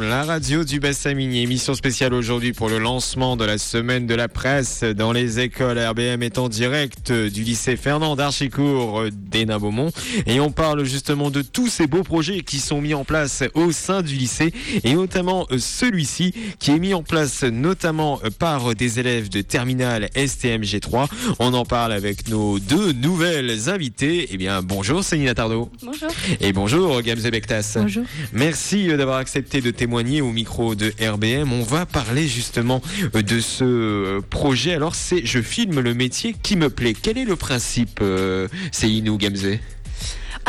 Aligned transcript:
La 0.00 0.24
radio 0.24 0.64
du 0.64 0.80
Bassamini, 0.80 1.42
émission 1.42 1.74
spéciale 1.74 2.14
aujourd'hui 2.14 2.54
pour 2.54 2.70
le 2.70 2.78
lancement 2.78 3.36
de 3.36 3.44
la 3.44 3.58
semaine 3.58 4.06
de 4.06 4.14
la 4.14 4.28
presse 4.28 4.82
dans 4.82 5.12
les 5.12 5.40
écoles. 5.40 5.78
RBM 5.78 6.22
est 6.22 6.38
en 6.38 6.48
direct 6.48 7.12
du 7.12 7.42
lycée 7.42 7.76
Fernand 7.76 8.16
d'Archicourt 8.16 9.04
d'Hénin 9.12 9.58
Beaumont 9.58 9.92
et 10.24 10.40
on 10.40 10.52
parle 10.52 10.84
justement 10.84 11.30
de 11.30 11.42
tous 11.42 11.68
ces 11.68 11.86
beaux 11.86 12.02
projets 12.02 12.40
qui 12.40 12.60
sont 12.60 12.80
mis 12.80 12.94
en 12.94 13.04
place 13.04 13.44
au 13.52 13.72
sein 13.72 14.00
du 14.00 14.14
lycée 14.14 14.54
et 14.84 14.94
notamment 14.94 15.46
celui-ci 15.58 16.32
qui 16.58 16.70
est 16.70 16.78
mis 16.78 16.94
en 16.94 17.02
place 17.02 17.42
notamment 17.42 18.20
par 18.38 18.74
des 18.74 19.00
élèves 19.00 19.28
de 19.28 19.42
terminale 19.42 20.08
STMG3. 20.14 21.08
On 21.40 21.52
en 21.52 21.66
parle 21.66 21.92
avec 21.92 22.28
nos 22.28 22.58
deux 22.58 22.92
nouvelles 22.92 23.68
invitées. 23.68 24.28
Eh 24.30 24.38
bien, 24.38 24.62
bonjour 24.62 25.04
Céline 25.04 25.34
Tardo. 25.34 25.70
Bonjour. 25.82 26.08
Et 26.40 26.54
bonjour 26.54 27.02
Gamze 27.02 27.30
Bektas. 27.30 27.74
Bonjour. 27.76 28.04
Merci 28.32 28.88
d'avoir 28.96 29.18
accepté 29.18 29.60
de 29.60 29.70
témoigner 29.70 29.89
au 29.92 30.32
micro 30.32 30.74
de 30.74 30.92
RBM. 31.00 31.52
On 31.52 31.62
va 31.62 31.84
parler 31.84 32.28
justement 32.28 32.80
euh, 33.14 33.22
de 33.22 33.40
ce 33.40 33.64
euh, 33.64 34.20
projet. 34.20 34.72
Alors 34.72 34.94
c'est 34.94 35.26
Je 35.26 35.42
filme 35.42 35.80
le 35.80 35.94
métier 35.94 36.34
qui 36.40 36.56
me 36.56 36.70
plaît. 36.70 36.94
Quel 36.94 37.18
est 37.18 37.24
le 37.24 37.36
principe, 37.36 37.98
euh, 38.00 38.46
Céline 38.70 39.08
ou 39.08 39.18
Gamze? 39.18 39.58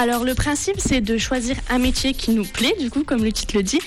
Alors 0.01 0.23
le 0.23 0.33
principe 0.33 0.77
c'est 0.79 0.99
de 0.99 1.19
choisir 1.19 1.55
un 1.69 1.77
métier 1.77 2.15
qui 2.15 2.31
nous 2.31 2.43
plaît 2.43 2.73
du 2.79 2.89
coup 2.89 3.03
comme 3.03 3.23
le 3.23 3.31
titre 3.31 3.55
le 3.55 3.61
dit 3.61 3.77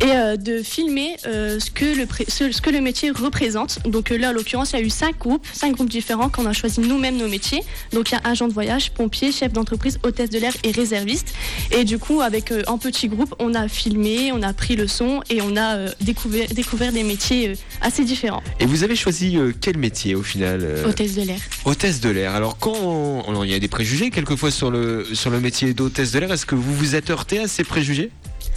et 0.00 0.06
euh, 0.06 0.36
de 0.36 0.64
filmer 0.64 1.16
euh, 1.26 1.60
ce, 1.60 1.70
que 1.70 1.84
le 1.84 2.08
ce, 2.26 2.60
que 2.60 2.70
le 2.70 2.80
métier 2.80 3.12
représente. 3.12 3.78
Donc 3.86 4.10
euh, 4.10 4.18
là 4.18 4.30
en 4.30 4.32
l'occurrence 4.32 4.72
il 4.72 4.80
y 4.80 4.82
a 4.82 4.84
eu 4.84 4.90
cinq 4.90 5.18
groupes, 5.18 5.46
cinq 5.52 5.74
groupes 5.74 5.88
différents 5.88 6.28
qu'on 6.28 6.46
a 6.46 6.52
choisi 6.52 6.80
nous-mêmes 6.80 7.16
nos 7.16 7.28
métiers. 7.28 7.62
Donc 7.92 8.10
il 8.10 8.14
y 8.14 8.16
a 8.16 8.20
agent 8.24 8.48
de 8.48 8.52
voyage, 8.52 8.90
pompier, 8.90 9.30
chef 9.30 9.52
d'entreprise, 9.52 10.00
hôtesse 10.02 10.30
de 10.30 10.40
l'air 10.40 10.52
et 10.64 10.72
réserviste. 10.72 11.34
Et 11.70 11.84
du 11.84 11.98
coup 11.98 12.20
avec 12.20 12.50
un 12.50 12.76
petit 12.76 13.06
groupe 13.06 13.32
on 13.38 13.54
a 13.54 13.68
filmé, 13.68 14.32
on 14.32 14.42
a 14.42 14.52
pris 14.52 14.74
le 14.74 14.88
son 14.88 15.22
et 15.30 15.40
on 15.40 15.56
a 15.56 15.86
découvert, 16.00 16.48
découvert 16.48 16.90
des 16.90 17.04
métiers 17.04 17.52
assez 17.80 18.04
différents. 18.04 18.42
Et 18.58 18.66
vous 18.66 18.82
avez 18.82 18.96
choisi 18.96 19.38
quel 19.60 19.78
métier 19.78 20.16
au 20.16 20.24
final 20.24 20.66
Hôtesse 20.84 21.14
de 21.14 21.22
l'air. 21.22 21.38
Hôtesse 21.64 22.00
de 22.00 22.08
l'air. 22.08 22.34
Alors 22.34 22.58
quand 22.58 23.24
il 23.44 23.50
y 23.50 23.54
a 23.54 23.60
des 23.60 23.68
préjugés 23.68 24.10
quelquefois 24.10 24.50
sur 24.50 24.72
le 24.72 25.06
sur 25.14 25.30
le 25.30 25.38
métier 25.38 25.59
d'hôtesse 25.66 26.12
de 26.12 26.18
l'air. 26.18 26.32
Est-ce 26.32 26.46
que 26.46 26.54
vous 26.54 26.74
vous 26.74 26.94
êtes 26.94 27.10
heurté 27.10 27.38
à 27.38 27.48
ces 27.48 27.64
préjugés 27.64 28.10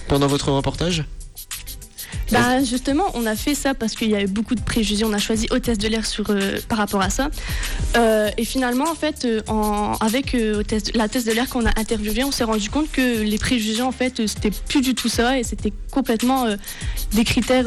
pendant 0.07 0.27
votre 0.27 0.51
reportage? 0.51 1.05
Bah, 2.31 2.63
justement, 2.63 3.05
on 3.13 3.25
a 3.25 3.35
fait 3.35 3.53
ça 3.53 3.73
parce 3.73 3.93
qu'il 3.93 4.09
y 4.09 4.15
avait 4.15 4.27
beaucoup 4.27 4.55
de 4.55 4.61
préjugés. 4.61 5.05
On 5.05 5.13
a 5.13 5.19
choisi 5.19 5.47
hôtesse 5.51 5.77
de 5.77 5.87
l'air 5.87 6.05
sur 6.05 6.29
euh, 6.29 6.57
par 6.67 6.77
rapport 6.77 7.01
à 7.01 7.09
ça. 7.09 7.29
Euh, 7.95 8.29
et 8.37 8.45
finalement, 8.45 8.89
en 8.89 8.95
fait, 8.95 9.25
euh, 9.25 9.41
en, 9.47 9.95
avec 9.99 10.35
hôtesse, 10.35 10.93
la 10.95 11.07
thèse 11.07 11.25
de 11.25 11.31
l'air 11.31 11.47
qu'on 11.47 11.65
a 11.65 11.79
interviewée, 11.79 12.23
on 12.23 12.31
s'est 12.31 12.43
rendu 12.43 12.69
compte 12.69 12.91
que 12.91 13.21
les 13.21 13.37
préjugés, 13.37 13.83
en 13.83 13.91
fait, 13.91 14.25
c'était 14.27 14.51
plus 14.51 14.81
du 14.81 14.95
tout 14.95 15.09
ça 15.09 15.37
et 15.37 15.43
c'était 15.43 15.73
complètement 15.91 16.47
des 17.11 17.23
critères 17.23 17.65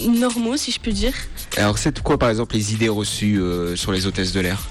normaux, 0.00 0.56
si 0.56 0.70
je 0.70 0.80
peux 0.80 0.92
dire. 0.92 1.12
Alors, 1.56 1.78
c'est 1.78 2.00
quoi, 2.00 2.18
par 2.18 2.30
exemple, 2.30 2.54
les 2.54 2.72
idées 2.72 2.88
reçues 2.88 3.40
sur 3.74 3.92
les 3.92 4.06
hôtesses 4.06 4.32
de 4.32 4.40
l'air? 4.40 4.68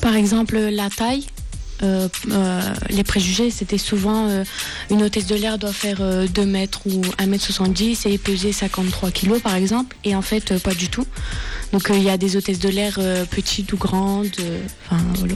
Par 0.00 0.14
exemple, 0.14 0.56
la 0.58 0.88
taille. 0.88 1.26
Euh, 1.82 2.08
euh, 2.30 2.60
les 2.90 3.04
préjugés, 3.04 3.50
c'était 3.50 3.78
souvent 3.78 4.28
euh, 4.28 4.44
une 4.90 5.02
hôtesse 5.02 5.26
de 5.26 5.36
l'air 5.36 5.58
doit 5.58 5.72
faire 5.72 6.00
2 6.28 6.46
mètres 6.46 6.80
ou 6.86 7.00
1 7.18 7.26
mètre 7.26 7.44
70 7.44 8.06
et 8.06 8.18
peser 8.18 8.52
53 8.52 9.10
kilos 9.10 9.40
par 9.40 9.54
exemple. 9.54 9.96
Et 10.04 10.14
en 10.14 10.22
fait, 10.22 10.58
pas 10.62 10.74
du 10.74 10.88
tout. 10.88 11.06
Donc 11.72 11.90
il 11.90 12.02
y 12.02 12.10
a 12.10 12.16
des 12.16 12.36
hôtesses 12.36 12.58
de 12.58 12.68
l'air 12.68 12.98
petites 13.30 13.72
ou 13.72 13.76
grandes. 13.76 14.36
Enfin 14.86 15.02
voilà. 15.14 15.34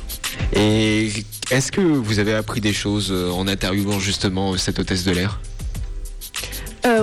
Et 0.54 1.12
est-ce 1.50 1.70
que 1.70 1.80
vous 1.80 2.18
avez 2.18 2.34
appris 2.34 2.60
des 2.60 2.72
choses 2.72 3.12
en 3.12 3.46
interviewant 3.46 4.00
justement 4.00 4.56
cette 4.56 4.78
hôtesse 4.78 5.04
de 5.04 5.12
l'air? 5.12 5.40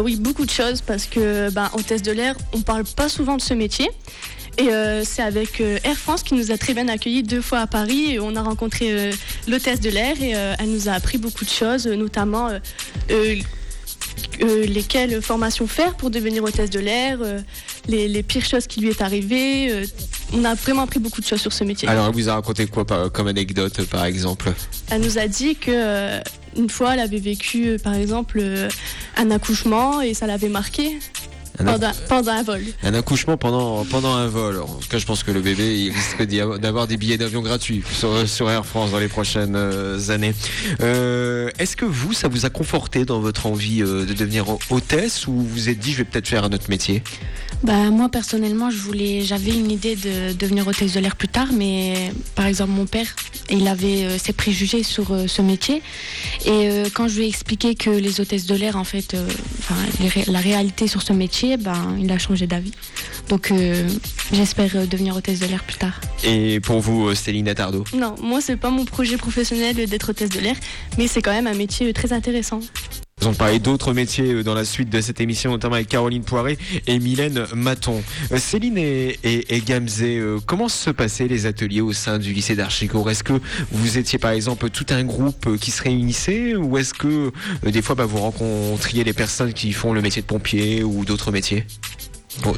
Oui, 0.04 0.16
beaucoup 0.18 0.46
de 0.46 0.52
choses 0.52 0.82
parce 0.82 1.06
que 1.06 1.50
ben, 1.52 1.70
hôtesse 1.74 2.02
de 2.02 2.12
l'air, 2.12 2.36
on 2.54 2.62
parle 2.62 2.84
pas 2.84 3.10
souvent 3.10 3.38
de 3.38 3.42
ce 3.42 3.54
métier. 3.54 3.90
Et 4.60 4.74
euh, 4.74 5.06
c'est 5.06 5.22
avec 5.22 5.62
euh, 5.62 5.80
Air 5.86 5.96
France 5.96 6.22
qui 6.22 6.34
nous 6.34 6.52
a 6.52 6.58
très 6.58 6.74
bien 6.74 6.90
accueillis 6.90 7.24
deux 7.24 7.42
fois 7.42 7.60
à 7.60 7.68
Paris. 7.68 8.12
Et 8.12 8.20
on 8.20 8.36
a 8.36 8.42
rencontré 8.42 8.92
euh, 8.92 9.12
l'hôtesse 9.48 9.80
de 9.80 9.90
l'air 9.90 10.22
et 10.22 10.32
elle 10.32 10.70
nous 10.70 10.90
a 10.90 10.94
appris 10.94 11.18
beaucoup 11.18 11.46
de 11.46 11.50
choses, 11.50 11.88
notamment 11.88 12.50
lesquelles 14.42 15.22
formations 15.22 15.68
faire 15.68 15.96
pour 15.96 16.10
devenir 16.10 16.44
hôtesse 16.44 16.70
de 16.70 16.80
l'air, 16.80 17.20
les, 17.88 18.24
pires 18.24 18.46
choses 18.46 18.68
qui 18.68 18.82
lui 18.82 18.90
est 18.90 19.02
arrivées. 19.02 19.86
on 20.34 20.44
a 20.44 20.56
vraiment 20.56 20.84
appris 20.84 21.00
beaucoup 21.00 21.22
de 21.22 21.26
choses 21.26 21.42
sur 21.42 21.54
ce 21.54 21.64
métier. 21.64 21.88
Alors, 21.88 22.08
elle 22.08 22.14
vous 22.14 22.30
a 22.30 22.36
raconté 22.36 22.68
quoi 22.68 22.86
comme 23.10 23.28
anecdote, 23.28 23.86
par 23.86 24.06
exemple? 24.06 24.52
Elle 24.90 25.02
nous 25.02 25.18
a 25.18 25.28
dit 25.28 25.56
que 25.56 26.20
une 26.58 26.70
fois, 26.70 26.94
elle 26.94 27.00
avait 27.00 27.20
vécu, 27.20 27.78
par 27.82 27.94
exemple, 27.94 28.44
un 29.16 29.32
accouchement 29.32 30.02
et 30.02 30.14
ça 30.14 30.28
l'avait 30.28 30.50
marqué. 30.50 30.98
Pendant, 31.60 32.32
un 32.32 32.44
vol. 32.44 32.62
Un 32.84 32.94
accouchement 32.94 33.36
pendant, 33.36 33.84
pendant 33.84 34.14
un 34.14 34.28
vol. 34.28 34.62
En 34.62 34.76
tout 34.76 34.88
cas, 34.88 34.98
je 34.98 35.06
pense 35.06 35.24
que 35.24 35.32
le 35.32 35.42
bébé 35.42 35.78
il 35.78 35.92
risque 35.92 36.24
d'avoir 36.60 36.88
des 36.88 36.96
billets 36.96 37.18
d'avion 37.18 37.42
gratuits 37.42 37.84
sur, 37.92 38.50
Air 38.50 38.66
France 38.66 38.92
dans 38.92 39.00
les 39.00 39.10
prochaines 39.10 39.56
euh, 39.56 40.10
années. 40.10 40.34
Euh, 40.82 41.50
est-ce 41.60 41.76
que 41.76 41.86
vous, 41.86 42.14
ça 42.14 42.30
vous 42.30 42.46
a 42.46 42.50
conforté 42.50 43.04
dans 43.04 43.20
votre 43.20 43.46
envie 43.46 43.82
euh, 43.82 44.06
de 44.06 44.14
devenir 44.14 44.46
hôtesse 44.70 45.28
ou 45.28 45.34
vous 45.34 45.48
vous 45.48 45.70
êtes 45.70 45.80
dit 45.80 45.92
je 45.92 45.98
vais 45.98 46.04
peut-être 46.06 46.28
faire 46.28 46.46
un 46.46 46.52
autre 46.54 46.70
métier? 46.70 47.04
Bah, 47.64 47.90
Moi, 47.90 48.08
personnellement, 48.08 48.72
je 48.72 48.78
voulais, 48.78 49.22
j'avais 49.22 49.52
une 49.52 49.70
idée 49.70 49.98
de 49.98 50.32
devenir 50.34 50.66
hôtesse 50.66 50.94
de 50.94 51.00
l'air 51.02 51.18
plus 51.18 51.28
tard, 51.28 51.50
mais 51.54 52.12
par 52.36 52.46
exemple, 52.46 52.72
mon 52.72 52.86
père, 52.86 53.08
il 53.50 53.68
avait 53.68 54.18
ses 54.18 54.32
préjugés 54.32 54.84
sur 54.84 55.14
ce 55.28 55.42
métier. 55.42 55.82
Et 56.46 56.70
quand 56.94 57.10
je 57.10 57.18
lui 57.18 57.26
ai 57.26 57.28
expliqué 57.28 57.76
que 57.76 57.90
les 57.90 58.22
hôtesses 58.22 58.46
de 58.46 58.56
l'air, 58.56 58.78
en 58.78 58.86
fait, 58.86 59.18
la 60.28 60.40
réalité 60.40 60.88
sur 60.88 61.02
ce 61.02 61.12
métier, 61.12 61.49
ben, 61.58 61.96
il 62.00 62.12
a 62.12 62.18
changé 62.18 62.48
d'avis. 62.48 62.74
Donc 63.30 63.52
euh, 63.52 63.88
j'espère 64.32 64.76
euh, 64.76 64.86
devenir 64.86 65.16
hôtesse 65.16 65.40
de 65.40 65.46
l'air 65.46 65.64
plus 65.64 65.78
tard. 65.78 66.00
Et 66.24 66.60
pour 66.60 66.80
vous, 66.80 67.10
euh, 67.10 67.16
Céline 67.16 67.48
Attardo 67.48 67.84
Non, 67.94 68.16
moi 68.22 68.42
c'est 68.42 68.58
pas 68.58 68.72
mon 68.72 68.86
projet 68.86 69.18
professionnel 69.18 69.76
d'être 69.76 70.10
hôtesse 70.10 70.30
de 70.30 70.40
l'air, 70.40 70.56
mais 70.98 71.08
c'est 71.08 71.22
quand 71.22 71.32
même 71.32 71.48
un 71.48 71.54
métier 71.54 71.94
très 71.94 72.12
intéressant. 72.12 72.60
Nous 73.22 73.28
allons 73.28 73.36
parler 73.36 73.60
d'autres 73.60 73.94
métiers 73.94 74.44
dans 74.44 74.54
la 74.54 74.64
suite 74.64 74.90
de 74.90 75.02
cette 75.02 75.20
émission, 75.20 75.52
notamment 75.52 75.76
avec 75.76 75.90
Caroline 75.90 76.24
Poiré 76.24 76.58
et 76.88 77.00
Mylène 77.00 77.46
Maton. 77.54 78.02
Céline 78.38 78.78
et, 78.78 79.20
et, 79.24 79.62
Gamze, 79.62 80.04
comment 80.46 80.70
se 80.70 80.90
passaient 80.90 81.28
les 81.28 81.46
ateliers 81.46 81.82
au 81.82 81.92
sein 81.92 82.18
du 82.18 82.32
lycée 82.32 82.56
d'Archicourt? 82.56 83.10
Est-ce 83.10 83.24
que 83.24 83.34
vous 83.72 83.98
étiez 83.98 84.20
par 84.20 84.32
exemple 84.32 84.70
tout 84.70 84.86
un 84.90 85.04
groupe 85.04 85.58
qui 85.58 85.72
se 85.72 85.84
réunissait 85.84 86.56
ou 86.56 86.78
est-ce 86.78 86.94
que 86.94 87.32
des 87.64 87.82
fois 87.82 87.96
bah, 87.96 88.06
vous 88.06 88.20
rencontriez 88.20 89.04
les 89.04 89.14
personnes 89.14 89.54
qui 89.54 89.74
font 89.74 89.94
le 89.94 90.02
métier 90.02 90.22
de 90.22 90.28
pompier 90.28 90.84
ou 90.84 91.04
d'autres 91.04 91.32
métiers? 91.32 91.66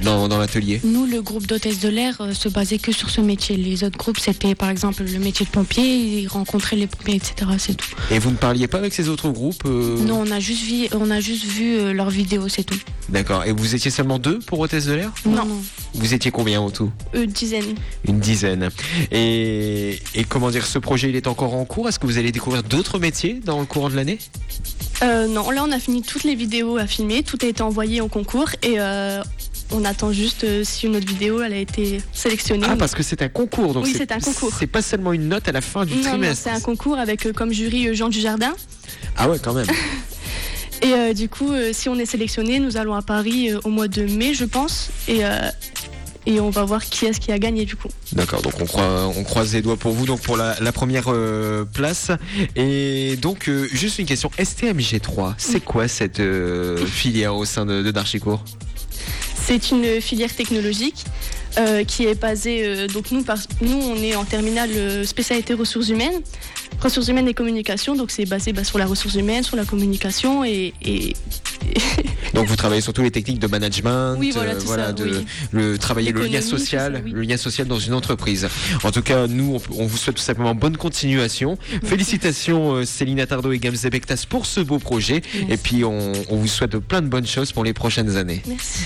Dans, 0.04 0.38
l'atelier 0.38 0.82
Nous, 0.84 1.06
le 1.06 1.22
groupe 1.22 1.48
d'hôtesse 1.48 1.80
de 1.80 1.90
l'air 1.90 2.20
euh, 2.20 2.34
se 2.34 2.50
basait 2.50 2.78
que 2.78 2.92
sur 2.92 3.10
ce 3.10 3.22
métier. 3.22 3.56
Les 3.56 3.84
autres 3.84 3.98
groupes, 3.98 4.20
c'était 4.20 4.56
par 4.56 4.70
exemple 4.70 5.04
le 5.04 5.20
métier 5.20 5.46
de 5.46 5.52
pompier, 5.52 5.84
ils 5.84 6.28
rencontraient 6.28 6.76
les 6.76 6.88
pompiers, 6.88 7.16
etc. 7.16 7.52
C'est 7.58 7.76
tout. 7.76 7.90
Et 8.10 8.20
vous 8.20 8.32
ne 8.32 8.36
parliez 8.36 8.68
pas 8.68 8.78
avec 8.78 8.94
ces 8.94 9.10
autres 9.10 9.30
groupes 9.30 9.64
euh 9.66 9.98
Non, 10.04 10.24
on 10.28 10.32
a 10.32 10.40
juste 10.40 10.64
vu, 10.64 10.88
on 10.94 11.10
a 11.10 11.20
juste 11.20 11.46
vu 11.46 11.78
euh, 11.78 11.94
leurs 11.94 12.10
vidéos, 12.10 12.50
c'est 12.50 12.64
tout. 12.64 12.80
D'accord. 13.10 13.46
Et 13.46 13.52
vous 13.52 13.76
étiez 13.76 13.92
seulement 13.92 14.20
deux 14.20 14.40
pour 14.40 14.60
hôtesse 14.60 14.86
de 14.86 14.94
l'air? 14.94 15.12
Non. 15.26 15.48
Vous 15.94 16.14
étiez 16.14 16.32
combien 16.32 16.62
au 16.62 16.72
tout? 16.72 16.92
Une 17.14 17.26
dizaine. 17.32 17.76
Une 18.08 18.20
dizaine. 18.20 18.70
Et, 19.12 20.00
et 20.16 20.24
comment 20.26 20.50
dire, 20.50 20.66
ce 20.66 20.80
projet, 20.80 21.10
il 21.10 21.16
est 21.16 21.28
encore 21.28 21.54
en 21.54 21.66
cours? 21.66 21.88
Est-ce 21.88 22.00
que 22.00 22.08
vous 22.08 22.18
allez 22.18 22.32
découvrir 22.32 22.64
d'autres 22.64 23.00
métiers 23.00 23.40
dans 23.46 23.60
le 23.60 23.66
courant 23.66 23.90
de 23.90 23.96
l'année? 23.96 24.20
Non, 25.02 25.50
là 25.50 25.64
on 25.66 25.72
a 25.72 25.80
fini 25.80 26.04
toutes 26.04 26.24
les 26.26 26.36
vidéos 26.36 26.78
à 26.78 26.86
filmer, 26.86 27.24
tout 27.24 27.38
a 27.42 27.48
été 27.48 27.64
envoyé 27.64 28.02
au 28.02 28.08
concours 28.08 28.50
et 28.62 28.78
on 29.72 29.86
attend 29.86 30.12
juste 30.12 30.44
euh, 30.44 30.64
si 30.64 30.86
une 30.86 30.96
autre 30.96 31.08
vidéo 31.08 31.42
elle 31.42 31.54
a 31.54 31.58
été 31.58 32.02
sélectionnée. 32.14 32.68
Ah, 32.70 32.76
parce 32.76 32.94
que 32.94 33.04
c'est 33.04 33.22
un 33.22 33.30
concours. 33.30 33.74
Donc 33.74 33.86
oui, 33.86 33.94
c'est 33.96 34.12
un 34.12 34.20
concours. 34.20 34.52
C'est 34.58 34.68
pas 34.68 34.82
seulement 34.82 35.14
une 35.14 35.28
note 35.28 35.48
à 35.48 35.52
la 35.52 35.62
fin 35.62 35.86
du 35.86 36.00
trimestre. 36.02 36.44
c'est 36.44 36.56
un 36.56 36.60
concours 36.60 36.98
avec 36.98 37.26
euh, 37.26 37.34
comme 37.34 37.52
jury 37.52 37.88
euh, 37.88 37.94
Jean 37.94 38.10
Dujardin. 38.10 38.54
Ah 39.18 39.30
ouais, 39.30 39.38
quand 39.42 39.54
même. 39.54 39.68
Et 40.84 41.14
du 41.14 41.30
coup, 41.30 41.52
si 41.74 41.90
on 41.90 42.00
est 42.00 42.08
sélectionné, 42.08 42.58
nous 42.58 42.76
allons 42.76 42.96
à 42.96 43.04
Paris 43.04 43.52
au 43.64 43.70
mois 43.70 43.88
de 43.88 44.02
mai, 44.02 44.34
je 44.34 44.46
pense. 44.46 44.90
Et, 45.08 45.20
et 46.26 46.40
on 46.40 46.50
va 46.50 46.64
voir 46.64 46.84
qui 46.84 47.06
est-ce 47.06 47.20
qui 47.20 47.32
a 47.32 47.38
gagné 47.38 47.66
du 47.66 47.76
coup. 47.76 47.90
D'accord, 48.14 48.42
donc 48.42 48.54
on, 48.60 48.66
croise, 48.66 49.16
on 49.16 49.24
croise 49.24 49.54
les 49.54 49.62
doigts 49.62 49.78
pour 49.78 49.92
vous, 49.92 50.08
donc 50.08 50.22
pour 50.22 50.38
la, 50.38 50.56
première 50.72 51.14
place. 51.72 52.10
Et 52.56 53.16
donc, 53.22 53.48
juste 53.72 54.00
une 54.00 54.08
question, 54.08 54.32
STMG3, 54.40 55.36
c'est 55.38 55.64
quoi 55.64 55.88
cette 55.88 56.20
filière 56.88 57.36
au 57.36 57.46
sein 57.46 57.68
de, 57.68 57.84
de 57.84 57.92
Darchicourt? 57.92 58.44
C'est 59.46 59.72
une 59.72 60.02
filière 60.02 60.34
technologique 60.34 61.06
euh, 61.58 61.84
qui 61.84 62.06
est 62.06 62.16
basée, 62.16 62.66
euh, 62.66 62.88
donc 62.88 63.12
nous, 63.12 63.26
nous, 63.62 63.78
on 63.78 63.96
est 63.96 64.16
en 64.16 64.24
terminale 64.24 64.70
euh, 64.74 65.04
spécialité 65.04 65.54
ressources 65.54 65.90
humaines, 65.90 66.22
ressources 66.82 67.10
humaines 67.10 67.28
et 67.28 67.34
communication, 67.34 67.96
donc 67.96 68.12
c'est 68.12 68.26
basé 68.26 68.54
bah, 68.54 68.64
sur 68.64 68.78
la 68.78 68.86
ressource 68.86 69.16
humaine, 69.16 69.44
sur 69.44 69.58
la 69.58 69.66
communication 69.66 70.46
et, 70.46 70.74
Donc 72.34 72.48
vous 72.48 72.56
travaillez 72.56 72.82
surtout 72.82 73.02
les 73.04 73.12
techniques 73.12 73.40
de 73.40 73.48
management, 73.48 74.16
Oui, 74.18 74.32
voilà, 74.34 74.52
euh, 74.54 74.60
tout 74.60 74.68
voilà, 74.68 74.88
ça, 74.88 74.94
de 74.94 75.04
oui. 75.04 75.26
le 75.52 75.78
travailler 75.78 76.12
le 76.12 76.26
lien 76.26 76.42
social, 76.42 77.02
oui. 77.06 77.12
le 77.12 77.22
lien 77.22 77.38
social 77.38 77.68
dans 77.68 77.80
une 77.80 77.94
entreprise. 77.94 78.48
En 78.84 78.92
tout 78.92 79.02
cas, 79.02 79.28
nous, 79.28 79.60
on, 79.70 79.84
on 79.84 79.86
vous 79.88 79.98
souhaite 79.98 80.16
tout 80.18 80.22
simplement 80.24 80.56
bonne 80.56 80.78
continuation. 80.78 81.58
Félicitations 81.84 82.76
euh, 82.76 82.86
Céline 82.86 83.26
Tardo 83.26 83.52
et 83.52 83.60
Gamze 83.60 83.84
Bektas 83.86 84.26
pour 84.30 84.46
ce 84.46 84.60
beau 84.62 84.80
projet. 84.80 85.22
Merci. 85.34 85.52
Et 85.54 85.58
puis 85.58 85.84
on, 85.84 86.12
on 86.30 86.38
vous 86.38 86.48
souhaite 86.48 86.78
plein 86.78 87.02
de 87.02 87.08
bonnes 87.08 87.28
choses 87.28 87.52
pour 87.52 87.64
les 87.64 87.74
prochaines 87.74 88.16
années. 88.18 88.42
Merci. 88.48 88.80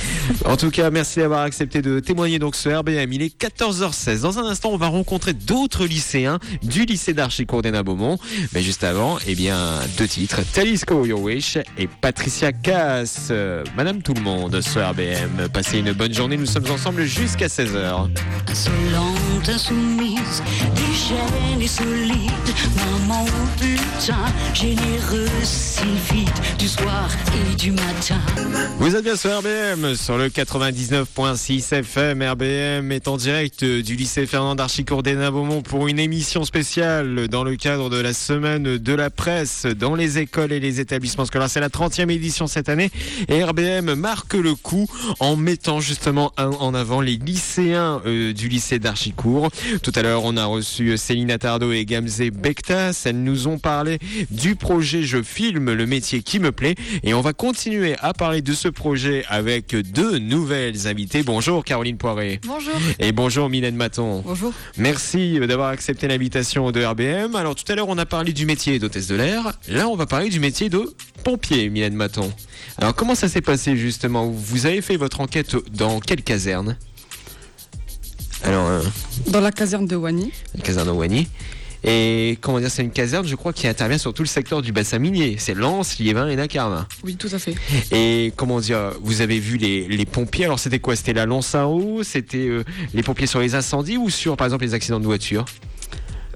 En 0.46 0.58
tout 0.58 0.72
cas, 0.72 0.90
merci 0.90 1.20
d'avoir 1.20 1.42
accepté 1.42 1.82
de 1.82 2.00
témoigner 2.00 2.40
donc 2.40 2.56
ce 2.56 2.70
RBM. 2.70 3.12
Il 3.14 3.22
est 3.22 3.40
14h16. 3.40 4.22
Dans 4.22 4.40
un 4.40 4.46
instant, 4.46 4.70
on 4.72 4.78
va 4.78 4.88
rencontrer 4.88 5.34
d'autres 5.34 5.86
lycéens 5.86 6.40
du 6.64 6.86
lycée 6.86 7.14
d'Archicourt 7.14 7.62
d'Hénin 7.62 7.84
Beaumont. 7.84 8.18
Mais 8.54 8.62
juste 8.64 8.84
avant, 8.84 9.18
eh 9.28 9.36
bien, 9.36 9.80
deux 9.98 10.08
titres. 10.08 10.42
Talisco 10.54 11.06
Your 11.06 11.22
Wish 11.22 11.58
et 11.78 11.88
Patricia 12.02 12.52
Cass. 12.52 13.32
Euh, 13.36 13.64
Madame 13.76 14.02
tout 14.02 14.14
le 14.14 14.22
monde, 14.22 14.62
ce 14.62 14.80
RBM. 14.80 15.50
Passez 15.52 15.80
une 15.80 15.92
bonne 15.92 16.14
journée. 16.14 16.38
Nous 16.38 16.46
sommes 16.46 16.70
ensemble 16.72 17.04
jusqu'à 17.04 17.48
16h. 17.48 18.08
Insolente, 18.50 19.50
insoumise, 19.50 20.42
déchaînée 20.74 21.64
et 21.64 21.68
solide, 21.68 22.32
maman 22.78 23.26
au 23.26 23.60
putain, 23.60 24.26
généreuse, 24.54 25.30
Sylvie, 25.44 26.26
du 26.58 26.68
soir 26.68 27.10
et 27.34 27.56
du 27.56 27.72
matin. 27.72 28.20
Vous 28.80 28.96
êtes 28.96 29.04
bien 29.04 29.18
sur 29.18 29.38
RBM, 29.38 29.96
sur 29.96 30.18
le 30.18 30.30
99.6 30.30 31.74
FM. 31.74 32.24
RBM 32.24 32.92
est 32.92 33.08
en 33.10 33.18
direct 33.18 33.66
du 33.66 33.96
lycée 33.96 34.26
Fernand 34.26 34.56
d'Archicourt 34.56 35.04
d'Hénin 35.04 35.32
Beaumont 35.32 35.62
pour 35.62 35.88
une 35.88 36.00
émission 36.00 36.46
spéciale 36.46 37.28
dans 37.28 37.44
le 37.44 37.58
cadre 37.58 37.90
de 37.90 37.98
la 37.98 38.14
semaine 38.14 38.78
de 38.78 38.94
la 38.94 39.10
presse 39.10 39.66
dans 39.66 39.96
les 39.96 40.20
écoles 40.20 40.54
et 40.54 40.62
les 40.62 40.80
établissements 40.80 41.26
scolaires. 41.26 41.50
C'est 41.50 41.60
la 41.60 41.70
30e 41.70 42.10
édition 42.10 42.48
cette 42.48 42.70
année 42.70 42.92
et 43.28 43.44
RBM 43.44 43.96
marque 43.96 44.34
le 44.34 44.56
coup 44.56 44.88
en 45.20 45.36
mettant 45.36 45.80
justement 45.80 46.32
en 46.38 46.74
avant 46.74 47.02
les 47.02 47.18
lycéens 47.18 48.02
euh, 48.06 48.34
du 48.34 48.50
lycée 48.50 48.80
d'Archicourt. 48.80 49.50
Tout 49.82 49.92
à 49.96 50.02
l'heure, 50.02 50.24
on 50.24 50.38
a 50.38 50.46
reçu 50.46 50.98
Céline 50.98 51.32
Attardo 51.32 51.72
et 51.72 51.86
Gamze 51.86 52.22
Bektas. 52.32 53.04
Elles 53.06 53.24
nous 53.24 53.48
ont 53.48 53.58
parlé 53.58 54.00
du 54.32 54.56
projet 54.56 55.04
Je 55.04 55.22
filme 55.22 55.74
le 55.74 55.86
métier 55.86 56.22
qui 56.22 56.40
me 56.40 56.52
plaît 56.52 56.76
et 57.04 57.14
on 57.14 57.22
va 57.22 57.34
continuer 57.34 57.96
à 58.00 58.14
parler 58.14 58.42
de 58.42 58.54
ce 58.54 58.68
projet 58.68 59.26
avec 59.30 59.76
deux 59.76 60.20
nouvelles 60.20 60.88
invitées. 60.88 61.24
Bonjour 61.24 61.64
Caroline 61.64 61.98
Poiré. 61.98 62.40
Bonjour. 62.46 62.76
Et 63.00 63.12
bonjour 63.12 63.50
Mylène 63.50 63.76
Maton. 63.76 64.22
Bonjour. 64.26 64.54
Merci 64.78 65.40
euh, 65.40 65.48
d'avoir 65.48 65.70
accepté 65.70 66.08
l'invitation 66.08 66.72
de 66.72 66.84
RBM. 66.84 67.36
Alors 67.36 67.56
tout 67.56 67.70
à 67.72 67.76
l'heure 67.76 67.90
on 67.90 67.98
a 67.98 68.06
parlé 68.06 68.34
du 68.34 68.46
métier 68.46 68.80
d'hôtesse 68.80 69.08
de 69.08 69.16
l'air. 69.16 69.54
Là 69.68 69.88
on 69.88 69.96
va 69.96 70.06
parler 70.06 70.30
du 70.30 70.40
métier 70.40 70.70
de 70.70 70.94
pompier, 71.24 71.70
Mylène 71.70 71.96
Maton. 71.96 72.32
Alors 72.78 72.94
comment 72.94 73.15
ça 73.16 73.28
s'est 73.30 73.42
passé 73.42 73.76
justement? 73.78 74.28
Vous 74.30 74.66
avez 74.66 74.82
fait 74.82 74.98
votre 74.98 75.22
enquête 75.22 75.56
dans 75.74 76.00
quelle 76.00 76.22
caserne? 76.24 76.78
Alors, 78.44 78.68
euh, 78.68 78.82
Dans 79.28 79.42
la 79.42 79.52
caserne 79.52 79.88
de 79.88 79.96
Wani. 79.96 80.32
la 80.56 80.62
caserne 80.64 80.90
Ouani. 80.90 81.28
Et 81.88 82.40
comment 82.42 82.60
dire, 82.60 82.72
c'est 82.72 82.82
une 82.82 82.92
caserne, 82.92 83.28
je 83.28 83.36
crois, 83.36 83.54
qui 83.54 83.68
intervient 83.68 83.98
sur 84.00 84.12
tout 84.14 84.24
le 84.24 84.28
secteur 84.28 84.64
du 84.64 84.72
bassin 84.72 84.98
minier. 84.98 85.36
C'est 85.38 85.54
Lens, 85.54 86.00
Liévin 86.00 86.28
et 86.30 86.36
Nacarme. 86.36 86.86
Oui, 87.04 87.16
tout 87.16 87.30
à 87.32 87.38
fait. 87.38 87.54
Et 87.92 88.34
comment 88.36 88.60
dire, 88.60 88.94
vous 89.02 89.22
avez 89.22 89.40
vu 89.40 89.58
les, 89.58 89.88
les 89.88 90.06
pompiers? 90.06 90.46
Alors 90.46 90.58
c'était 90.60 90.80
quoi? 90.80 90.96
C'était 90.96 91.14
la 91.14 91.28
lance 91.28 91.54
à 91.54 91.68
eau? 91.68 92.02
C'était 92.04 92.48
euh, 92.48 92.64
les 92.96 93.04
pompiers 93.04 93.28
sur 93.28 93.40
les 93.40 93.54
incendies 93.54 93.98
ou 93.98 94.10
sur, 94.10 94.36
par 94.36 94.46
exemple, 94.48 94.64
les 94.66 94.74
accidents 94.74 95.00
de 95.00 95.06
voiture? 95.06 95.46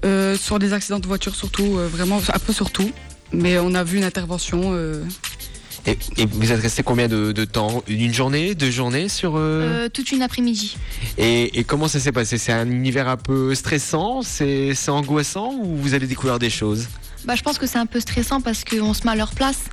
Euh, 0.04 0.36
sur 0.36 0.58
des 0.60 0.72
accidents 0.72 1.00
de 1.00 1.06
voiture 1.06 1.34
surtout, 1.34 1.78
euh, 1.78 1.88
vraiment, 1.88 2.20
un 2.32 2.38
peu 2.38 2.52
surtout. 2.52 2.90
Mais 3.32 3.58
on 3.58 3.74
a 3.74 3.82
vu 3.84 3.98
une 3.98 4.04
intervention. 4.04 4.72
Et, 5.86 5.98
et 6.18 6.26
vous 6.26 6.52
êtes 6.52 6.60
resté 6.60 6.82
combien 6.82 7.08
de, 7.08 7.32
de 7.32 7.44
temps? 7.44 7.82
Une 7.88 8.12
journée 8.12 8.54
Deux 8.54 8.70
journées 8.70 9.08
sur 9.08 9.36
euh, 9.36 9.84
Euh, 9.86 9.88
toute 9.88 10.12
une 10.12 10.22
après-midi. 10.22 10.76
et, 11.18 11.58
et 11.58 11.64
comment 11.64 11.88
ça 11.88 12.00
s'est 12.00 12.12
passé? 12.12 12.38
C'est 12.38 12.52
un 12.52 12.68
univers 12.70 13.08
un 13.08 13.16
peu 13.16 13.54
stressant? 13.54 14.22
C'est 14.22 14.74
angoissant? 14.88 15.52
Ou 15.62 15.76
vous 15.76 15.94
allez 15.94 16.06
découvrir 16.06 16.38
des 16.38 16.50
choses? 16.50 16.88
Bah, 17.24 17.34
je 17.34 17.42
pense 17.42 17.58
que 17.58 17.66
c'est 17.66 17.78
un 17.78 17.86
peu 17.86 18.00
stressant 18.00 18.40
parce 18.40 18.64
qu'on 18.64 18.94
se 18.94 19.04
met 19.04 19.10
à 19.12 19.16
leur 19.16 19.32
place. 19.32 19.64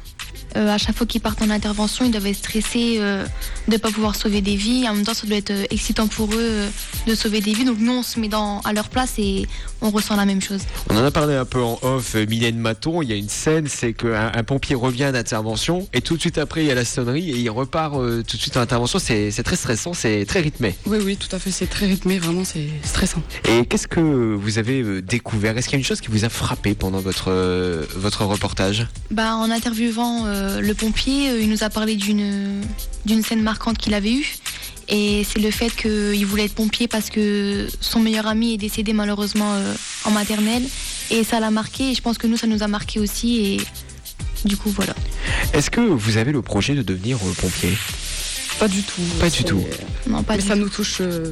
Euh, 0.56 0.70
à 0.70 0.78
chaque 0.78 0.96
fois 0.96 1.06
qu'ils 1.06 1.22
partent 1.22 1.42
en 1.42 1.50
intervention, 1.50 2.06
ils 2.06 2.12
doivent 2.12 2.28
être 2.28 2.38
stressés 2.38 2.98
euh, 3.00 3.26
de 3.68 3.74
ne 3.74 3.78
pas 3.78 3.90
pouvoir 3.90 4.16
sauver 4.16 4.42
des 4.42 4.56
vies. 4.56 4.88
En 4.88 4.94
même 4.94 5.04
temps, 5.04 5.14
ça 5.14 5.28
doit 5.28 5.38
être 5.38 5.52
euh, 5.52 5.66
excitant 5.70 6.08
pour 6.08 6.34
eux 6.34 6.38
euh, 6.40 6.70
de 7.06 7.16
sauver 7.16 7.42
des 7.42 7.54
vies. 7.54 7.66
Donc 7.66 7.78
nous, 7.80 7.92
on 7.92 8.04
se 8.04 8.20
met 8.20 8.28
dans, 8.30 8.62
à 8.62 8.74
leur 8.74 8.90
place 8.90 9.14
et 9.18 9.46
on 9.82 9.90
ressent 9.90 10.16
la 10.16 10.26
même 10.26 10.42
chose. 10.42 10.62
On 10.90 10.98
en 10.98 11.04
a 11.04 11.12
parlé 11.12 11.36
un 11.36 11.46
peu 11.46 11.62
en 11.62 11.78
off, 11.82 12.16
Mylène 12.16 12.58
Maton. 12.58 13.02
Il 13.02 13.10
y 13.10 13.14
a 13.14 13.16
une 13.16 13.30
scène, 13.30 13.68
c'est 13.68 13.94
qu'un 13.94 14.32
un 14.34 14.44
pompier 14.44 14.76
revient 14.76 15.06
à 15.06 15.12
l'intervention 15.12 15.88
et 15.94 16.02
tout 16.02 16.16
de 16.16 16.22
suite 16.22 16.38
après, 16.38 16.64
il 16.64 16.68
y 16.68 16.72
a 16.72 16.76
la 16.76 16.86
sonnerie 16.86 17.30
et 17.30 17.38
il 17.38 17.50
repart 17.50 17.96
euh, 17.96 18.24
tout 18.24 18.38
de 18.38 18.42
suite 18.42 18.56
à 18.56 18.60
l'intervention. 18.60 19.00
C'est 19.00 19.32
c'est 19.32 19.44
très 19.44 19.56
stressant, 19.56 19.94
c'est 19.94 20.26
très 20.26 20.40
rythmé. 20.40 20.76
Oui, 20.86 20.98
oui, 21.04 21.18
tout 21.18 21.34
à 21.36 21.40
fait. 21.40 21.52
C'est 21.52 21.68
très 21.68 21.86
rythmé, 21.86 22.20
vraiment, 22.20 22.44
c'est 22.44 22.70
stressant. 22.84 23.22
Et 23.50 23.66
qu'est-ce 23.66 23.88
que 23.88 24.00
vous 24.00 24.58
avez 24.58 25.02
découvert? 25.02 25.58
Est-ce 25.58 25.68
qu'il 25.68 25.74
y 25.74 25.78
a 25.78 25.80
une 25.80 25.86
chose 25.86 26.02
qui 26.02 26.10
vous 26.10 26.26
a 26.26 26.30
frappé 26.30 26.74
pendant 26.74 27.00
votre, 27.00 27.26
euh, 27.30 27.86
votre 27.96 28.26
reportage? 28.26 28.88
Bah, 29.12 29.36
en 29.36 29.52
interviewant 29.52 30.26
euh, 30.38 30.62
le 30.62 30.74
pompier, 30.74 31.30
euh, 31.30 31.42
il 31.42 31.50
nous 31.50 31.64
a 31.64 31.70
parlé 31.70 31.96
d'une 31.96 33.24
scène 33.24 33.42
marquante 33.42 33.78
qu'il 33.78 33.94
avait 33.94 34.14
eue. 34.14 34.36
Et 34.90 35.26
c'est 35.30 35.40
le 35.40 35.52
fait 35.52 35.70
qu'il 35.70 36.26
voulait 36.26 36.46
être 36.46 36.56
pompier 36.56 36.88
parce 36.88 37.10
que 37.10 37.68
son 37.82 38.00
meilleur 38.00 38.26
ami 38.26 38.54
est 38.54 38.58
décédé 38.58 38.94
malheureusement 38.94 39.54
euh, 39.54 39.74
en 40.06 40.12
maternelle. 40.12 40.64
Et 41.12 41.24
ça 41.24 41.40
l'a 41.40 41.52
marqué. 41.52 41.92
Et 41.92 41.96
je 41.96 42.02
pense 42.02 42.18
que 42.18 42.28
nous, 42.28 42.38
ça 42.38 42.48
nous 42.48 42.64
a 42.64 42.68
marqué 42.68 43.00
aussi. 43.00 43.38
Et 43.46 44.48
du 44.48 44.56
coup, 44.56 44.70
voilà. 44.70 44.94
Est-ce 45.54 45.70
que 45.70 45.82
vous 45.82 46.18
avez 46.18 46.32
le 46.32 46.42
projet 46.42 46.74
de 46.76 46.84
devenir 46.84 47.18
pompier? 47.18 47.78
Pas 48.60 48.68
du 48.68 48.82
tout. 48.82 49.02
Pas 49.20 49.30
du 49.30 49.44
tout. 49.44 49.64
Non, 50.08 50.24
pas 50.24 50.34
Mais 50.36 50.42
du 50.42 50.48
ça 50.48 50.56
tout. 50.56 50.62
nous 50.62 50.70
touche, 50.70 50.98
euh, 51.02 51.32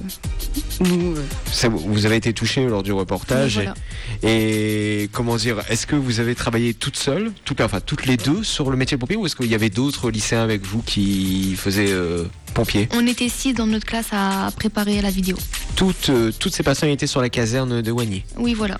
nous. 0.81 1.15
euh, 1.15 1.23
Ça, 1.51 1.69
Vous 1.69 2.05
avez 2.05 2.17
été 2.17 2.33
touché 2.33 2.65
lors 2.67 2.83
du 2.83 2.91
reportage. 2.91 3.55
Voilà. 3.55 3.73
Et 4.21 5.09
comment 5.11 5.35
dire 5.35 5.57
Est-ce 5.69 5.87
que 5.87 5.95
vous 5.95 6.19
avez 6.19 6.35
travaillé 6.35 6.73
toute 6.75 6.97
seule, 6.97 7.31
tout, 7.43 7.59
enfin 7.61 7.79
toutes 7.79 8.05
les 8.05 8.17
deux, 8.17 8.43
sur 8.43 8.69
le 8.69 8.77
métier 8.77 8.95
de 8.97 8.99
pompier 8.99 9.15
ou 9.15 9.25
est-ce 9.25 9.35
qu'il 9.35 9.49
y 9.49 9.55
avait 9.55 9.69
d'autres 9.71 10.11
lycéens 10.11 10.43
avec 10.43 10.63
vous 10.65 10.81
qui 10.83 11.55
faisaient 11.57 11.89
euh, 11.91 12.25
pompier 12.53 12.87
On 12.93 13.07
était 13.07 13.29
six 13.29 13.53
dans 13.53 13.65
notre 13.67 13.85
classe 13.85 14.07
à 14.11 14.51
préparer 14.55 15.01
la 15.01 15.09
vidéo. 15.09 15.37
Toutes, 15.75 16.09
euh, 16.09 16.31
toutes 16.37 16.53
ces 16.55 16.63
personnes 16.63 16.89
étaient 16.89 17.07
sur 17.07 17.21
la 17.21 17.29
caserne 17.29 17.81
de 17.81 17.91
Wagny. 17.91 18.23
Oui, 18.37 18.53
voilà. 18.53 18.77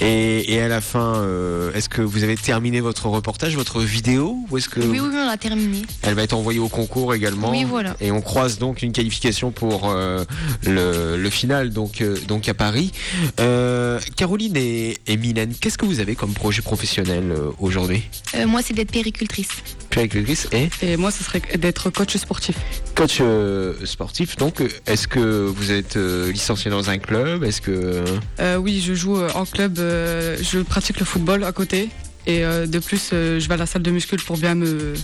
Et, 0.00 0.54
et 0.54 0.60
à 0.62 0.68
la 0.68 0.80
fin, 0.80 1.16
euh, 1.16 1.72
est-ce 1.74 1.88
que 1.88 2.02
vous 2.02 2.22
avez 2.22 2.36
terminé 2.36 2.80
votre 2.80 3.06
reportage, 3.08 3.54
votre 3.56 3.80
vidéo 3.80 4.36
ou 4.50 4.58
est-ce 4.58 4.68
que 4.68 4.80
Oui, 4.80 5.00
oui, 5.00 5.08
oui, 5.10 5.16
on 5.22 5.28
a 5.28 5.36
terminé. 5.36 5.82
elle 6.02 6.14
va 6.14 6.22
être 6.22 6.34
envoyée 6.34 6.58
au 6.60 6.68
concours 6.68 7.14
également 7.14 7.50
Oui, 7.50 7.64
voilà. 7.64 7.96
Et 8.00 8.10
on 8.10 8.20
croise 8.20 8.58
donc 8.58 8.82
une 8.82 8.92
qualification 8.92 9.50
pour 9.50 9.88
euh, 9.90 10.24
le, 10.64 11.16
le 11.16 11.30
final 11.30 11.70
donc, 11.70 12.02
donc 12.28 12.48
à 12.48 12.54
Paris. 12.54 12.92
Euh, 13.40 13.95
Caroline 14.16 14.56
et, 14.56 14.96
et 15.06 15.16
Mylène, 15.16 15.52
qu'est-ce 15.60 15.76
que 15.78 15.84
vous 15.84 16.00
avez 16.00 16.14
comme 16.16 16.32
projet 16.32 16.62
professionnel 16.62 17.24
euh, 17.30 17.50
aujourd'hui 17.60 18.02
Euh, 18.34 18.46
moi, 18.46 18.62
c'est 18.64 18.72
d'être 18.74 18.90
péricultrice. 18.90 19.48
Péricultrice 19.90 20.48
et 20.52 20.68
Et 20.82 20.96
moi, 20.96 21.10
ce 21.10 21.22
serait 21.22 21.42
d'être 21.58 21.90
coach 21.90 22.16
sportif. 22.16 22.56
coach 22.94 23.18
euh, 23.20 23.74
sportif. 23.84 24.36
Donc, 24.36 24.62
est-ce 24.86 25.06
que 25.06 25.46
vous 25.46 25.70
êtes 25.70 25.96
euh, 25.96 26.32
licencié 26.32 26.70
dans 26.70 26.88
un 26.90 26.98
club 26.98 27.44
Est-ce 27.44 27.60
que 27.60 28.04
Euh, 28.40 28.56
oui, 28.56 28.82
je 28.84 28.94
joue 28.94 29.18
euh, 29.18 29.30
en 29.34 29.44
club. 29.44 29.78
euh, 29.78 30.36
je 30.40 30.60
pratique 30.60 30.98
le 30.98 31.04
football 31.06 31.44
à 31.44 31.52
côté. 31.52 31.90
Et 32.26 32.44
euh, 32.44 32.66
de 32.66 32.78
plus, 32.80 33.10
euh, 33.12 33.38
je 33.38 33.46
vais 33.48 33.54
à 33.54 33.58
la 33.58 33.66
salle 33.66 33.82
de 33.82 33.90
muscule 33.90 34.20
pour 34.20 34.36
bien 34.36 34.54
me, 34.56 34.94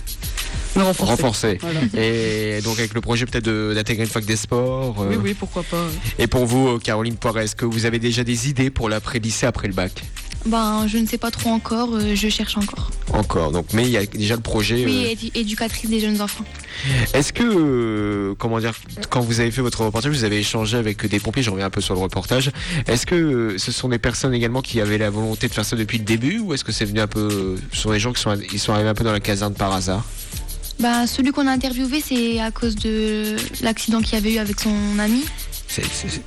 renforcé 0.75 1.57
Voilà. 1.61 1.79
Et 1.95 2.61
donc 2.61 2.79
avec 2.79 2.93
le 2.93 3.01
projet 3.01 3.25
peut-être 3.25 3.45
de- 3.45 3.73
d'intégrer 3.75 4.03
une 4.03 4.09
fac 4.09 4.25
des 4.25 4.35
sports. 4.35 4.95
euh, 5.01 5.09
Oui, 5.11 5.17
oui, 5.23 5.33
pourquoi 5.33 5.63
pas. 5.63 5.85
Et 6.19 6.27
pour 6.27 6.45
vous, 6.45 6.79
Caroline 6.79 7.15
Poiret, 7.15 7.45
est-ce 7.45 7.55
que 7.55 7.65
vous 7.65 7.85
avez 7.85 7.99
déjà 7.99 8.23
des 8.23 8.49
idées 8.49 8.69
pour 8.69 8.89
l'après-lycée 8.89 9.45
après 9.45 9.67
le 9.67 9.73
bac? 9.73 10.03
Ben, 10.45 10.87
je 10.87 10.97
ne 10.97 11.07
sais 11.07 11.17
pas 11.17 11.31
trop 11.31 11.51
encore. 11.51 11.91
euh, 11.95 12.15
je 12.15 12.27
cherche 12.27 12.57
encore. 12.57 12.91
Encore. 13.13 13.51
Donc, 13.53 13.67
mais 13.73 13.83
il 13.83 13.91
y 13.91 13.97
a 13.97 14.05
déjà 14.05 14.35
le 14.35 14.41
projet. 14.41 14.83
Oui, 14.85 15.05
euh, 15.05 15.13
édu- 15.15 15.31
éducatrice 15.35 15.89
des 15.89 16.01
jeunes 16.01 16.19
enfants. 16.19 16.43
Est-ce 17.13 17.31
que, 17.31 17.43
euh, 17.45 18.35
comment 18.37 18.59
dire, 18.59 18.73
quand 19.09 19.21
vous 19.21 19.39
avez 19.39 19.51
fait 19.51 19.61
votre 19.61 19.85
reportage, 19.85 20.11
vous 20.11 20.25
avez 20.25 20.39
échangé 20.39 20.75
avec 20.75 21.05
des 21.05 21.19
pompiers, 21.21 21.43
je 21.43 21.49
reviens 21.49 21.67
un 21.67 21.69
peu 21.69 21.79
sur 21.79 21.93
le 21.93 22.01
reportage, 22.01 22.51
est-ce 22.87 23.05
que 23.05 23.55
ce 23.57 23.71
sont 23.71 23.87
des 23.87 23.99
personnes 23.99 24.33
également 24.33 24.61
qui 24.61 24.81
avaient 24.81 24.97
la 24.97 25.09
volonté 25.09 25.47
de 25.47 25.53
faire 25.53 25.63
ça 25.63 25.77
depuis 25.77 25.97
le 25.99 26.03
début 26.03 26.39
ou 26.39 26.53
est-ce 26.53 26.65
que 26.65 26.73
c'est 26.73 26.83
venu 26.85 26.99
un 26.99 27.07
peu, 27.07 27.55
ce 27.71 27.79
sont 27.79 27.91
des 27.91 27.99
gens 27.99 28.11
qui 28.11 28.21
sont, 28.21 28.37
ils 28.51 28.59
sont 28.59 28.73
arrivés 28.73 28.89
un 28.89 28.95
peu 28.95 29.05
dans 29.05 29.13
la 29.13 29.21
caserne 29.21 29.53
par 29.53 29.71
hasard? 29.71 30.03
Ben, 30.79 31.07
celui 31.07 31.31
qu'on 31.31 31.47
a 31.47 31.51
interviewé, 31.51 32.01
c'est 32.05 32.39
à 32.39 32.51
cause 32.51 32.75
de 32.75 33.35
l'accident 33.61 34.01
qu'il 34.01 34.13
y 34.13 34.17
avait 34.17 34.33
eu 34.33 34.37
avec 34.39 34.59
son 34.59 34.99
ami. 34.99 35.23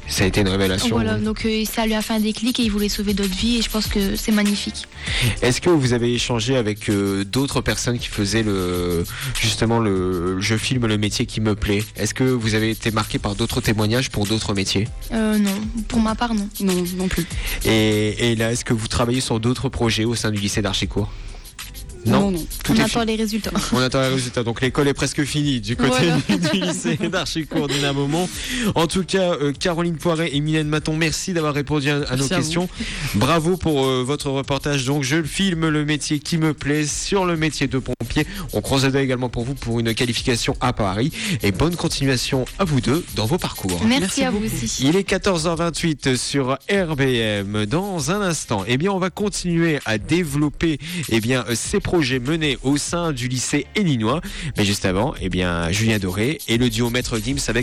Ça 0.09 0.25
a 0.25 0.27
été 0.27 0.41
une 0.41 0.49
révélation. 0.49 0.89
Voilà, 0.91 1.19
donc 1.19 1.45
euh, 1.45 1.65
ça 1.65 1.87
lui 1.87 1.95
a 1.95 2.03
fait 2.03 2.15
un 2.15 2.21
déclic 2.21 2.59
et 2.59 2.65
il 2.65 2.71
voulait 2.71 2.89
sauver 2.89 3.15
d'autres 3.15 3.37
vies 3.37 3.59
et 3.59 3.63
je 3.63 3.71
pense 3.71 3.87
que 3.87 4.17
c'est 4.17 4.33
magnifique. 4.33 4.89
Est-ce 5.41 5.61
que 5.61 5.71
vous 5.71 5.93
avez 5.93 6.13
échangé 6.13 6.57
avec 6.57 6.89
euh, 6.89 7.25
d'autres 7.25 7.61
personnes 7.61 7.99
qui 7.99 8.09
faisaient 8.09 8.43
le, 8.43 9.05
justement 9.41 9.79
le, 9.79 10.41
je 10.41 10.57
filme 10.57 10.87
le 10.87 10.99
métier 10.99 11.27
qui 11.27 11.41
me 11.41 11.55
plaît? 11.55 11.85
Est-ce 11.97 12.13
que 12.13 12.25
vous 12.25 12.55
avez 12.55 12.71
été 12.71 12.91
marqué 12.91 13.19
par 13.21 13.37
d'autres 13.37 13.61
témoignages 13.61 14.11
pour 14.11 14.27
d'autres 14.27 14.53
métiers? 14.53 14.89
Euh, 15.13 15.39
non, 15.39 15.55
pour 15.87 16.01
ma 16.01 16.17
part, 16.17 16.35
non. 16.35 16.49
Non, 16.61 16.85
non 16.97 17.07
plus. 17.07 17.27
et, 17.65 18.33
et 18.33 18.37
là, 18.37 18.51
est-ce 18.51 18.65
que 18.65 18.75
vous 18.75 18.89
travaillez 18.89 19.21
sur 19.21 19.39
d'autres 19.39 19.69
projets 19.69 20.05
au 20.05 20.17
sein 20.17 20.33
du 20.33 20.41
lycée 20.41 20.63
d'Archicourt? 20.63 21.13
Non, 22.07 22.31
non. 22.31 22.47
Tout 22.65 22.73
On 22.73 22.79
attend 22.81 23.05
les 23.05 23.17
résultats. 23.17 23.51
On 23.73 23.79
attend 23.79 24.01
les 24.01 24.09
résultats. 24.09 24.43
Donc 24.43 24.61
l'école 24.61 24.89
est 24.89 24.95
presque 24.95 25.25
finie 25.25 25.61
du 25.61 25.77
côté 25.77 26.07
Voilà. 26.29 26.51
du 26.51 26.61
lycée 26.61 26.97
d'Archicourt 27.11 27.69
Dina 27.69 27.93
Beaumont. 27.93 28.29
En 28.75 28.87
tout 28.87 29.05
cas, 29.05 29.33
euh, 29.35 29.53
Caroline 29.53 29.97
Poiret 29.97 30.31
et 30.35 30.41
Mylène 30.41 30.69
Maton, 30.69 30.97
merci 30.97 31.33
d'avoir 31.33 31.55
répondu 31.55 31.91
à, 31.91 31.97
à 32.09 32.17
nos 32.17 32.33
à 32.33 32.37
questions. 32.37 32.69
Bravo 33.15 33.57
pour 33.57 33.85
euh, 33.85 34.05
votre 34.07 34.31
reportage. 34.31 34.85
Donc 34.85 35.03
je 35.03 35.23
filme 35.23 35.69
le 35.69 35.85
métier 35.85 36.21
qui 36.21 36.39
me 36.39 36.55
plaît 36.55 36.87
sur 36.87 37.25
le 37.25 37.37
métier 37.37 37.67
de 37.67 37.79
pompier. 37.79 38.27
On 38.53 38.61
croise 38.61 38.85
les 38.85 38.93
doigts 38.93 39.03
également 39.03 39.29
pour 39.29 39.45
vous 39.45 39.55
pour 39.55 39.81
une 39.81 39.93
qualification 39.95 40.57
à 40.61 40.73
Paris. 40.73 41.11
Et 41.43 41.51
bonne 41.53 41.77
continuation 41.77 42.45
à 42.59 42.65
vous 42.65 42.81
deux 42.81 43.05
dans 43.17 43.27
vos 43.27 43.39
parcours. 43.39 43.81
Merci, 43.85 44.01
Merci 44.01 44.23
à 44.25 44.31
vous 44.31 44.45
aussi. 44.45 44.85
Il 44.87 44.97
est 44.97 45.09
14h28 45.09 46.17
sur 46.17 46.57
RBM. 46.71 47.67
Dans 47.67 48.11
un 48.11 48.21
instant, 48.21 48.65
eh 48.69 48.77
bien, 48.77 48.93
on 48.93 48.99
va 48.99 49.11
continuer 49.11 49.81
à 49.85 49.99
développer, 49.99 50.79
eh 51.09 51.21
bien, 51.21 51.45
ces 51.55 51.81
projets 51.81 51.96
menés 51.97 52.59
au 52.63 52.77
sein 52.77 53.13
du 53.13 53.29
lycée 53.29 53.67
Élinois. 53.75 54.21
Mais 54.57 54.65
juste 54.65 54.85
avant, 54.85 55.15
eh 55.21 55.29
bien, 55.29 55.71
Julien 55.71 55.99
Doré 55.99 56.39
et 56.49 56.59
le 56.59 56.69
duo 56.69 56.91
Maître 56.91 57.19
Gims 57.19 57.39
avec 57.49 57.55